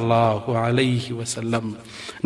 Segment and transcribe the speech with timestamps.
[0.00, 1.64] الله عليه وسلم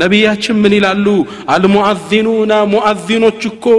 [0.02, 1.16] نبي أجم من الألو
[1.56, 3.76] المؤذنون مؤذنو تشكو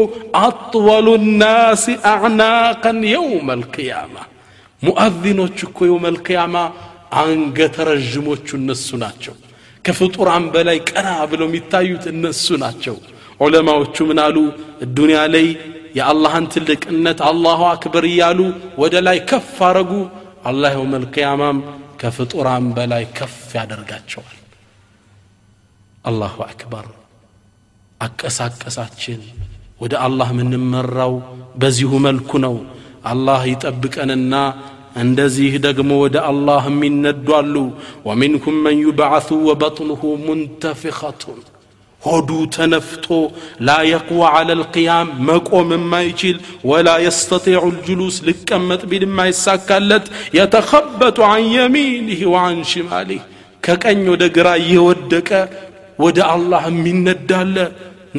[0.47, 1.83] أطول الناس
[2.13, 4.21] أعناقا يوم القيامة
[4.87, 6.63] مؤذنو تشكو يوم القيامة
[7.21, 9.33] أنك ترجمو تشو نسوناتشو
[9.85, 12.95] كفطور عن بلاي كنا بلو ميتايو تنسوناتشو
[13.43, 14.43] علماء تشو من ألو
[14.85, 15.45] الدنيا لي
[15.99, 18.47] يا الله أنت لك أنت الله أكبر يالو
[18.81, 20.01] ودلاي كفارقو
[20.49, 21.49] الله يوم القيامة
[22.01, 24.09] كفطران بلاي كف يا درجات
[26.09, 26.85] الله أكبر
[28.07, 29.21] أكسات كساتشين
[29.81, 31.13] ودا الله من مرّو
[31.61, 32.55] بزيه ملكنو
[33.11, 34.43] الله يتبك أننا
[35.01, 37.65] أندزيه دقمو ودا الله من الدوالو
[38.07, 41.21] ومنكم من يبعث وبطنه منتفخة
[42.05, 43.05] ሆዱ ተነፍቶ
[43.67, 46.37] ላ የቅዋ አለ ልቅያም መቆም የማይችል
[46.69, 50.05] ወላ የስተጢዑ ልጅሉስ ሊቀመጥ ቢል የማይሳካለት
[50.37, 53.21] የተከበጡ አን የሚኒህ ወአን ሽማሊህ
[53.67, 55.29] ከቀኝ ወደ ግራ እየወደቀ
[56.05, 57.55] ወደ አላህ የሚነዳለ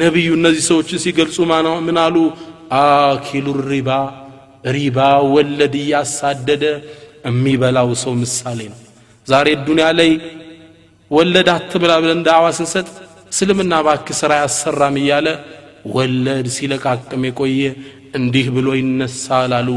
[0.03, 1.37] ነቢዩ እነዚህ ሰዎችን ሲገልጹ
[1.87, 2.15] ምን አሉ
[2.83, 3.89] አኪሉ ሪባ
[4.77, 4.99] ሪባ
[5.35, 6.65] ወለድ እያሳደደ
[7.29, 8.79] የሚበላው ሰው ምሳሌ ነው
[9.31, 10.09] ዛሬ ዱኒያ ላይ
[11.15, 12.87] ወለድ አትብላ ብለን ዳዕዋ ስንሰጥ
[13.33, 15.27] እስልምና ባክ ስራ ያሰራም እያለ
[15.93, 17.61] ወለድ ሲለቃቅም የቆየ
[18.17, 19.69] እንዲህ ብሎ ይነሳል አሉ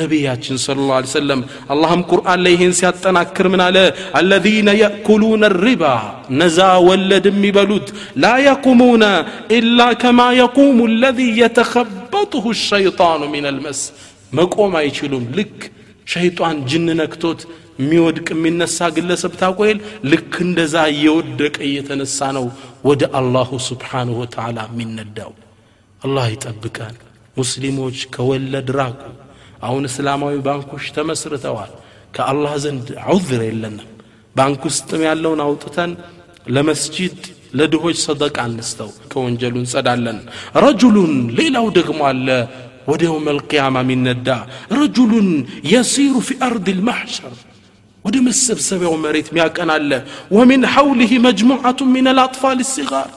[0.00, 1.40] ነቢያችን ስለ ላ ሰለም
[1.74, 3.76] አላህም ቁርአን ላይ ይህን ሲያጠናክር ምን አለ
[4.20, 5.84] አለዚነ የእኩሉነ ሪባ
[6.42, 7.88] ነዛ ወለድ የሚበሉት
[8.24, 9.04] ላ የቁሙነ
[9.58, 13.80] ኢላ ከማ የቁሙ ለዚ የተከበጥሁ ሸይጣኑ ምን ልመስ
[14.40, 15.58] መቆም አይችሉም ልክ
[16.16, 17.42] ሸይጣን ጅን ነክቶት
[17.82, 19.78] የሚወድቅ የሚነሳ ግለሰብ ታቆይል
[20.12, 22.46] ልክ እንደዛ እየወደቀ እየተነሳ ነው
[22.88, 25.32] ወደ አላሁ ስብሓንሁ ወተዓላ የሚነዳው
[26.06, 26.96] አላህ ይጠብቃል
[27.40, 29.00] ሙስሊሞች ከወለድ ራቁ
[29.66, 31.72] አሁን እስላማዊ ባንኮች ተመስርተዋል
[32.16, 33.86] ከአላህ ዘንድ ዑዝር የለንም
[34.40, 35.92] ባንክ ውስጥም ያለውን አውጥተን
[36.54, 37.18] ለመስጂድ
[37.58, 40.18] ለድሆች ሰደቃ አንስተው ከወንጀሉ እንጸዳለን
[40.66, 42.28] ረጁሉን ሌላው ደግሞ አለ
[42.90, 44.28] ወደ የውም አልቅያማ የሚነዳ
[44.80, 45.30] ረጁሉን
[45.74, 47.34] የሲሩ ፊ አርድ ልማሕሸር
[48.06, 49.90] ወደ መሰብሰቢያው መሬት ሚያቀናለ
[50.36, 53.08] ወሚን ሐውሊህ መጅሙዓቱ ምን አልአጥፋል ሲጋር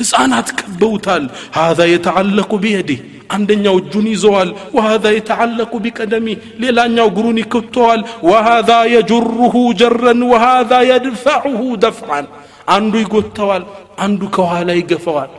[0.00, 1.24] ህፃናት ከበውታል
[1.56, 2.98] ሀዛ የተዓለቁ ቢየዲህ
[3.34, 6.26] አንደኛው እጁን ይዘዋል ወሀዛ የተዓለቁ ቢቀደሚ
[6.62, 8.00] ሌላኛው እግሩን ይክብተዋል
[8.30, 12.28] ወሀዛ የጅሩሁ ጀረን ወሀዛ የድፈዑሁ ደፍዓን
[12.76, 13.64] አንዱ ይጎተዋል
[14.06, 15.32] አንዱ ከኋላ ይገፈዋል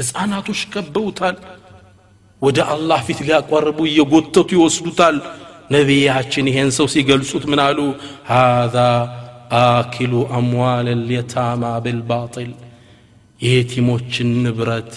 [0.00, 1.36] ህፃናቶች ከበውታል
[2.46, 5.16] ወደ አላህ ፊት ሊያቋርቡ እየጎተቱ ይወስዱታል
[5.74, 7.78] ነቢያችን ይሄን ሰው ሲገልጹት ምን አሉ
[8.32, 8.76] ሃذ
[9.62, 12.52] አኪሉ አምዋል ልየታማ ብልባጢል
[13.44, 14.92] የየቲሞችን ንብረት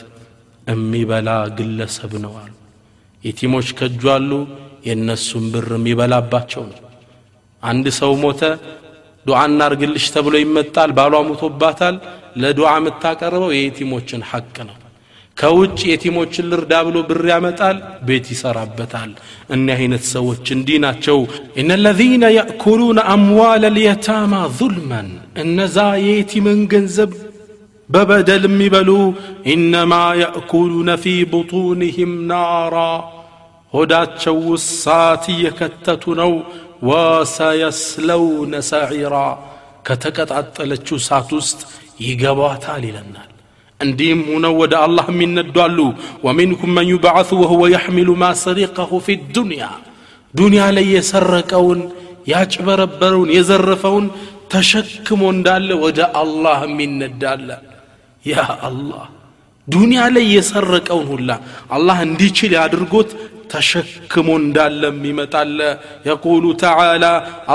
[0.72, 2.52] የሚበላ ግለሰብ ነው አሉ
[3.28, 4.32] የቲሞች ከእጁ አሉ
[4.88, 6.80] የእነሱም ብር የሚበላባቸው ነው
[7.72, 8.42] አንድ ሰው ሞተ
[9.30, 11.98] ዱዓ እናርግልሽ ተብሎ ይመጣል ባሏ ሞቶባታል
[12.44, 14.78] ለዱዓ የምታቀርበው የየቲሞችን ሐቅ ነው
[15.42, 18.26] ከውጭ የቲሞችን ልርዳ ብሎ ብር ያመጣል ቤት
[18.64, 19.10] أن
[19.56, 21.18] እኒህ አይነት ሰዎች እንዲህ ናቸው
[21.62, 25.10] እነ ለዚነ ያእኩሉነ አምዋል ልየታማ ظልመን
[25.46, 25.78] እነዛ
[26.10, 27.12] የቲምን ገንዘብ
[27.96, 29.14] ببدل مبلو
[29.54, 32.94] إنما يأكلون في بطونهم نارا
[33.76, 36.32] هدى تشوسات يكتتنو
[36.90, 39.28] وسيسلون سعيرا
[39.88, 41.60] كتكت عطلت ساتوست
[42.06, 43.32] يقبات علي لنال
[43.86, 45.78] እንዲህም ሁነው ወደ አላህ የሚነዱ አሉ
[46.26, 49.64] ወሚንኩም መን ዩብዓث ወሁወ የሕሚሉ ማ ሰሪቀሁ ፊ ዱንያ
[50.40, 51.80] ዱንያ ላይ የሰረቀውን
[52.34, 54.06] ያጭበረበረውን የዘረፈውን
[54.54, 57.48] ተሸክሞ እንዳለ ወደ አላህ የሚነዳለ
[58.34, 59.06] ያ አላህ
[59.74, 61.32] ዱኒያ ላይ የሰረቀውን ሁላ
[61.76, 63.10] አላህ እንዲችል ያድርጎት
[63.52, 65.52] ተሸክሞ እንዳለም ይመጣል
[66.08, 67.06] የቁሉ ተዓላ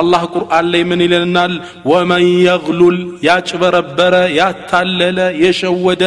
[0.01, 1.55] አላህ ቁርአን ላይ ምን ይለናል
[1.91, 6.05] ወመን የግሉል ያጭበረበረ ያታለለ የሸወደ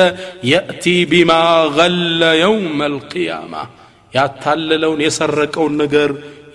[0.51, 1.31] የእቲ ቢማ
[1.77, 3.53] ገለ የውም አልቅያማ
[4.17, 6.11] ያታለለውን የሰረቀውን ነገር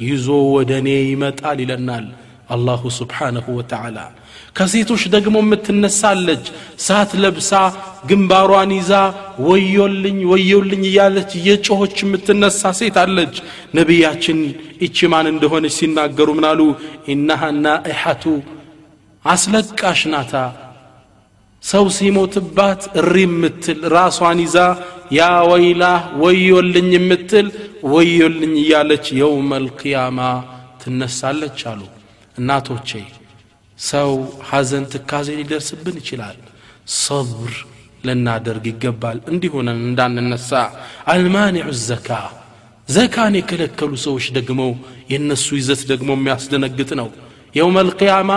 [0.08, 2.06] ይዞ ወደ እኔ ይመጣል ይለናል
[2.54, 3.98] አላሁ ስብሓነሁ ወተዓላ
[4.58, 6.44] ከሴቶች ደግሞ የምትነሳለች
[6.86, 7.52] ሳት ለብሳ
[8.10, 8.92] ግንባሯን ይዛ
[9.48, 13.34] ወዮልኝ ወዮልኝ እያለች የጮሆች የምትነሳ ሴት አለች
[13.78, 14.38] ነቢያችን
[14.84, 16.60] ይቺ ማን እንደሆነች ሲናገሩ ምናሉ
[17.14, 18.24] ኢናሃ ናኢሐቱ
[19.34, 20.34] አስለቃሽ ናታ
[21.72, 24.56] ሰው ሲሞትባት እሪ የምትል ራሷን ይዛ
[25.18, 25.82] ያ ወይላ
[26.22, 27.48] ወዮልኝ የምትል
[27.94, 30.18] ወዮልኝ እያለች የውመ ልቅያማ
[30.84, 31.82] ትነሳለች አሉ
[32.40, 32.90] እናቶቼ
[33.90, 34.08] ሰው
[34.50, 36.36] ሀዘን ትካዜ ሊደርስብን ይችላል
[37.04, 37.52] ሰብር
[38.08, 40.50] ልናደርግ ይገባል እንዲሆነን እንዳንነሳ
[41.12, 42.08] አልማኒዑ ዘካ
[42.96, 44.62] ዘካን የከለከሉ ሰዎች ደግሞ
[45.12, 47.08] የእነሱ ይዘት ደግሞ የሚያስደነግጥ ነው
[47.58, 48.30] የውም አልቅያማ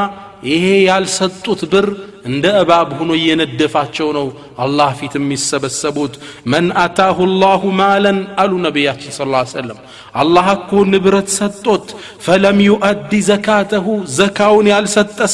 [0.52, 1.86] ይሄ ያልሰጡት ብር
[2.28, 4.28] عند أباب هنو يندفع شونو
[4.66, 6.14] الله في تميس السبوت
[6.54, 9.78] من أتاه الله مالا قال النبي صلى الله عليه وسلم
[10.22, 11.96] الله أكو نبرت ستوت
[12.26, 13.86] فلم يؤدي زكاته
[14.20, 14.88] زكاون يال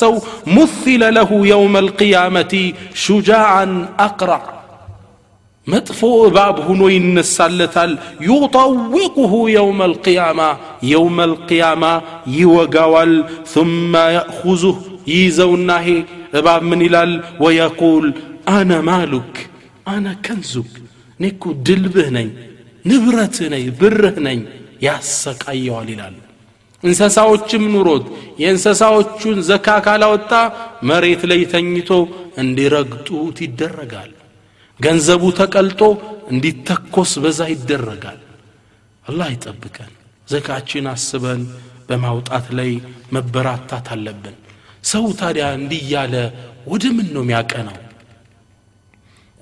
[0.03, 0.15] سو
[0.47, 3.65] مثل له يوم القيامة شجاعا
[3.99, 4.41] أقرع
[5.67, 7.91] مدفوع باب هنو ينسالتال
[8.21, 10.49] يطوقه يوم القيامة
[10.83, 12.01] يوم القيامة
[12.39, 15.87] يوغاوال ثم يأخذه يزونه
[16.39, 17.12] እባብ ምን ይላል
[17.44, 18.06] ወየቁል
[18.57, 19.33] አነ ማሉክ
[19.94, 20.71] አነ ከንዙክ
[21.18, 21.25] እኔ
[21.68, 22.30] ድልብህ ነኝ
[22.89, 24.39] ንብረትህ ነኝ ብርህ ነኝ
[24.85, 26.15] ያሰቃየዋል ይላል
[26.88, 28.06] እንሰሳዎችም ኑሮት
[28.44, 30.31] የእንሰሳዎቹን ዘካ ካላወጣ
[30.89, 31.89] መሬት ላይ ተኝቶ
[32.44, 34.12] እንዲረግጡት ይደረጋል
[34.86, 35.81] ገንዘቡ ተቀልጦ
[36.33, 38.19] እንዲተኮስ በዛ ይደረጋል
[39.12, 39.94] አላህ ይጠብቀን
[40.33, 41.41] ዘካችን አስበን
[41.89, 42.71] በማውጣት ላይ
[43.18, 44.36] መበራታት አለብን
[44.91, 46.15] ሰው ታዲያ እንዲህ እያለ
[46.71, 47.77] ወደ ምን ነው የሚያቀናው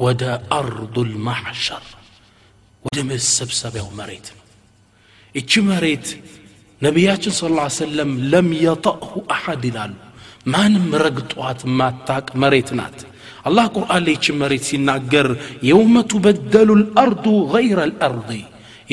[0.05, 0.23] ወደ
[0.59, 1.85] አርዱ ልማሐሸር
[2.85, 4.45] ወደ መሰብሰቢያው መሬት ነው
[5.39, 6.07] እቺ መሬት
[6.85, 9.93] ነቢያችን ስለ ላ ሰለም ለም የጠእሁ አሐድ ይላሉ
[10.53, 12.99] ማንም ረግጧት ማታቅ መሬት ናት
[13.49, 15.27] አላህ ቁርአን ላይ ይችን መሬት ሲናገር
[15.69, 18.39] የውመ ቱበደሉ ልአርዱ ገይረ ልአርዲ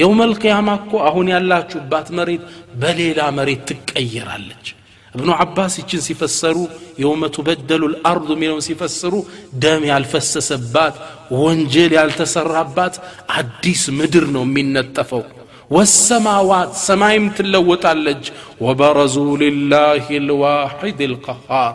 [0.01, 2.43] የውመ ልቅያማ እኮ አሁን ያላችሁባት መሬት
[2.83, 4.67] በሌላ መሬት ትቀየራለች
[5.17, 6.69] ابن عباس يجن سيفسروا
[7.05, 9.25] يوم تبدل الأرض من يوم سيفسروا
[9.63, 10.95] دام يالفس سبات
[11.41, 12.95] وانجل يالتسربات
[13.37, 15.23] عديس مدرن من التفو
[15.75, 18.25] والسماوات سمايم تلوت اللج
[18.65, 21.73] وبرزوا لله الواحد القهار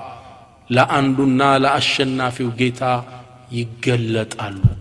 [0.75, 2.93] لا أندنا لا أشنا في وجيتا
[3.59, 4.73] يقلت الله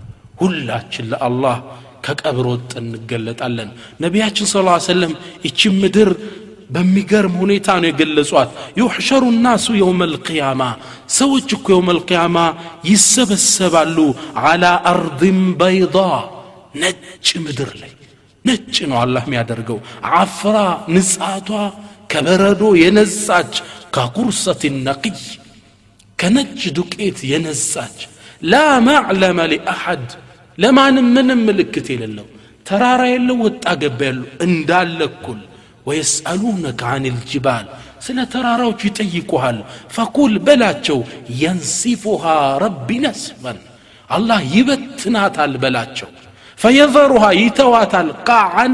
[0.43, 1.57] هلا تشل الله
[2.05, 3.71] كك أبرد أن جلت ألن
[4.05, 5.13] نبيه صلى الله عليه وسلم
[5.47, 5.77] يجمدر
[6.11, 6.11] مدر
[6.75, 10.63] በሚገርም ሁኔታ ነው የገለጿት ዩሕሸሩ ናሱ የውመ ልቅያማ
[11.21, 12.37] ሰዎች እኮ የውመ ልቅያማ
[12.91, 13.99] ይሰበሰባሉ
[14.51, 15.97] አላ አርድን በይዳ
[16.83, 17.93] ነጭ ምድር ላይ
[18.49, 19.79] ነጭ ነው አላህ የሚያደርገው
[20.21, 20.57] አፍራ
[20.97, 21.49] ንጻቷ
[22.15, 23.53] ከበረዶ የነጻች
[23.97, 25.21] ከኩርሰት ነቅይ
[26.23, 27.99] ከነጭ ዱቄት የነጻች
[28.53, 30.07] ላ ማዕለመ ሊአሐድ
[30.63, 32.27] ለማንም ምንም ምልክት የሌለው
[32.69, 35.39] ተራራ የለው ወጣ ገባ ያሉ እንዳለ እኩል
[35.87, 37.65] ويسألونك عن الجبال
[38.33, 39.53] ترى روش تيقها
[39.97, 40.99] فقول بلاتشو
[41.43, 43.53] ينسفها ربي نسفا
[44.17, 46.09] الله يبتنا تال يبتنات البلاتشو
[46.63, 48.67] فيذرها يتوات القاعا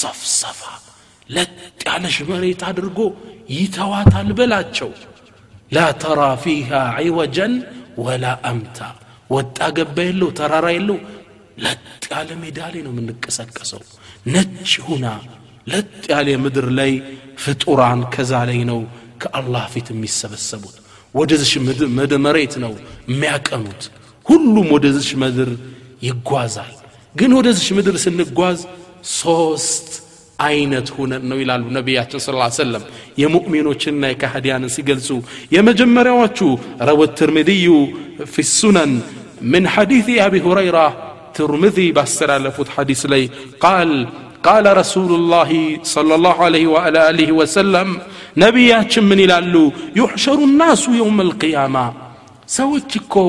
[0.00, 0.74] صفصفا
[1.34, 1.44] لا
[1.92, 3.08] على شمريت عدرقو
[3.58, 4.90] يتوات البلاتشو
[5.76, 7.48] لا ترى فيها عوجا
[8.04, 8.90] ولا أمتا
[9.34, 10.96] واتقبلو ترى ريلو
[11.64, 11.72] لا
[12.18, 13.80] على ميدالين من كسكسو
[14.34, 15.14] نتش هنا
[15.72, 16.90] ለጥ ያለ ምድር ላይ
[17.44, 18.80] ፍጡራን ከዛ ላይ ነው
[19.22, 20.76] ከአላህ ፊት የሚሰበሰቡት
[21.18, 21.52] ወደዚሽ
[22.26, 22.72] መሬት ነው
[23.12, 23.82] የሚያቀኑት
[24.30, 25.50] ሁሉም ወደዚሽ ምድር
[26.08, 26.72] ይጓዛል
[27.20, 28.58] ግን ወደዚሽ ምድር ስንጓዝ
[29.20, 29.88] ሶስት
[30.48, 32.28] አይነት ሁነን ነው ይላሉ ነቢያችን ስ
[32.62, 32.84] ሰለም
[33.22, 35.10] የሙእሚኖችንና የካህዲያንን ሲገልጹ
[35.56, 36.38] የመጀመሪያዎቹ
[36.88, 37.66] ረወ ትርሚድዩ
[38.34, 38.94] ፊ ሱነን
[39.52, 40.80] ምን ሐዲث አቢ ሁረይራ
[41.38, 43.22] ትርምዚ ባስተላለፉት ሐዲስ ላይ
[43.64, 43.90] ቃል
[44.48, 45.50] قال رسول الله
[45.94, 47.88] صلى الله عليه وعلى آله وسلم
[48.44, 49.64] نبيات من الالو
[50.00, 51.84] يحشر الناس يوم القيامة
[52.58, 53.26] سوتكو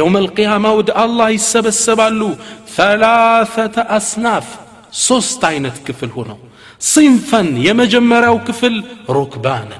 [0.00, 2.30] يوم القيامة ود الله يسب السبالو
[2.78, 4.46] ثلاثة أصناف
[5.08, 6.36] سوستاينة كفل هنا
[6.94, 8.74] صنفا يمجمرا كفل
[9.18, 9.78] ركبانا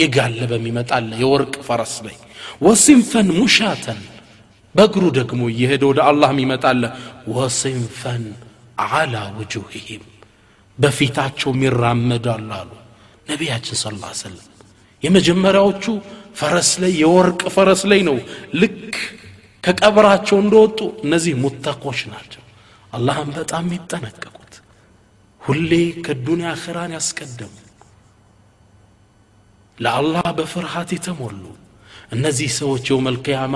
[0.00, 2.16] يقال لبمي متعلى يورك فرس لي
[2.64, 3.94] وصنفا مشاتا
[4.76, 6.90] بقرو دقمو يهدو الله ميمت الله
[7.36, 8.16] وصنفا
[8.82, 10.04] አላ ውጁህህም
[10.82, 12.70] በፊታቸውም ይራመዳሉ አሉ
[13.30, 14.48] ነቢያችን ስለ ሰለም
[15.04, 15.84] የመጀመሪያዎቹ
[16.40, 18.16] ፈረስ ላይ የወርቅ ፈረስ ላይ ነው
[18.60, 18.94] ልክ
[19.66, 22.42] ከቀብራቸው እንደወጡ እነዚህ ሙተኮች ናቸው
[22.96, 24.54] አላህም በጣም የሚጠነቀቁት
[25.46, 25.72] ሁሌ
[26.06, 27.52] ከዱንያ አኸራን ያስቀደሙ
[29.84, 31.42] ለአላህ በፍርሃት የተሞሉ
[32.16, 33.54] እነዚህ ሰዎች የውም አልቅያማ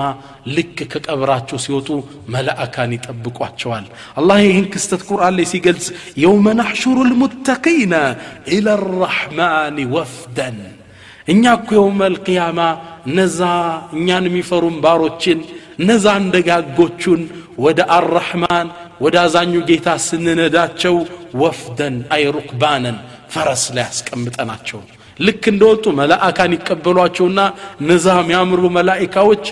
[0.55, 1.87] ልክ ከቀብራቸው ሲወጡ
[2.33, 3.85] መላእካን ይጠብቋቸዋል
[4.19, 5.87] አላህ ይህን ክስተት ቁርአን ላይ ሲገልጽ
[6.23, 7.93] የውመ ናሕሹሩ ልሙተቂነ
[8.57, 8.67] ኢላ
[9.03, 10.59] ራሕማን ወፍደን
[11.31, 12.59] እኛ እኮ የውም አልቅያማ
[13.09, 13.41] እነዛ
[13.97, 15.39] እኛን የሚፈሩን ባሮችን
[15.83, 17.21] እነዛ እንደጋጎቹን
[17.65, 18.67] ወደ አራሕማን
[19.03, 20.95] ወደ አዛኙ ጌታ ስንነዳቸው
[21.43, 22.97] ወፍደን አይ ሩክባነን
[23.35, 24.79] ፈረስ ላይ ያስቀምጠናቸው
[25.27, 27.39] ልክ እንደወጡ መላእካን ይቀበሏቸውና
[27.81, 29.45] እነዛ የሚያምሩ መላኢካዎች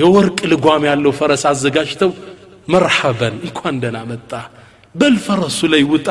[0.00, 2.10] የወርቅ ልጓም ያለው ፈረስ አዘጋጅተው
[2.72, 4.30] መርሐበን እንኳን ደህና መጣ
[5.00, 6.08] በል ፈረሱ ላይ ውጣ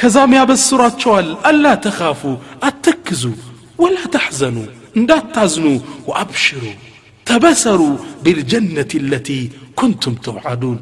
[0.00, 2.22] ከዛም ያበስሯቸዋል አላ ተኻፉ
[2.68, 3.24] አተክዙ
[3.82, 4.56] ወላ ተሕዘኑ
[5.00, 5.66] እንዳታዝኑ
[6.10, 6.64] ወአብሽሩ
[7.30, 7.80] ተበሰሩ
[8.24, 9.28] ቢልጀነት ለቲ
[9.80, 10.78] ኩንቱም ተውዓዱን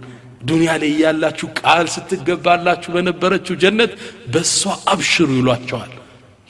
[0.50, 3.92] ዱንያ ላይ ያላችሁ ቃል ስትገባላችሁ በነበረችው ጀነት
[4.34, 4.60] በእሷ
[4.94, 5.90] አብሽሩ ይሏቸዋል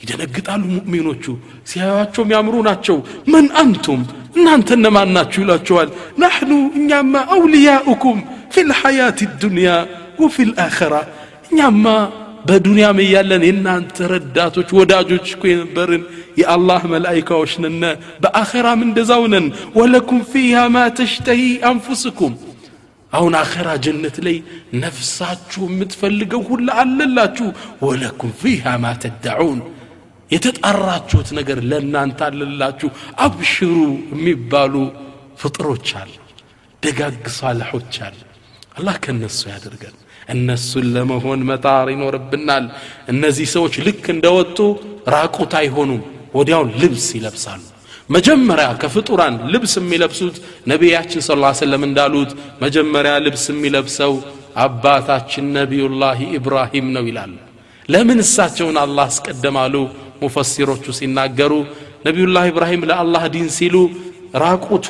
[0.03, 1.23] ይደነግጣሉ ሙእሚኖቹ
[1.69, 2.97] ሲያዩቸው የሚያምሩ ናቸው
[3.33, 4.01] ምን አንቱም
[4.37, 5.89] እናንተ እነማን ናችሁ ይላችኋል
[6.21, 8.19] ናሕኑ እኛማ አውልያኡኩም
[8.53, 9.69] ፊ ልሐያት ዱንያ
[10.23, 10.93] ወፊ ልአኸራ
[11.49, 11.85] እኛማ
[12.49, 16.03] በዱንያም እያለን የእናንተ ረዳቶች ወዳጆች እኮ የነበርን
[16.41, 17.83] የአላህ መላይካዎች ነነ
[18.23, 19.47] በአኸራም እንደዛው ነን
[19.79, 22.33] ወለኩም ፊሃ ማ ተሽተሂ አንፉስኩም
[23.19, 24.37] አሁን አኸራ ጀነት ላይ
[24.83, 27.47] ነፍሳችሁ የምትፈልገው ሁላ አለላችሁ
[27.89, 29.59] ወለኩም ፊሃ ማ ተዳዑን
[30.35, 32.89] የተጣራችሁት ነገር ለእናንተ አለላችሁ
[33.25, 33.79] አብሽሩ
[34.13, 34.73] የሚባሉ
[35.41, 36.11] ፍጥሮች አለ
[36.85, 38.19] ደጋግ ሳልሖች አለ
[38.79, 39.95] አላህ ከእነሱ ያደርገን
[40.33, 42.65] እነሱን ለመሆን መጣር ይኖርብናል
[43.13, 44.57] እነዚህ ሰዎች ልክ እንደወጡ
[45.15, 46.01] ራቁት አይሆኑም
[46.37, 47.61] ወዲያውን ልብስ ይለብሳሉ
[48.15, 50.37] መጀመሪያ ከፍጡራን ልብስ የሚለብሱት
[50.71, 52.31] ነቢያችን ስለ ሰለም እንዳሉት
[52.63, 54.13] መጀመሪያ ልብስ የሚለብሰው
[54.65, 57.33] አባታችን ነቢዩላህ ኢብራሂም ነው ይላሉ
[57.93, 59.75] ለምን እሳቸውን አላህ አስቀደማሉ
[60.23, 61.51] ሙፈሲሮቹ ሲናገሩ
[62.07, 63.75] ነቢዩላህ ኢብራሂም ለአላህ ዲን ሲሉ
[64.45, 64.85] ራቁት